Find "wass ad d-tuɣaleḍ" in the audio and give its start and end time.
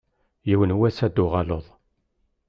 0.79-1.65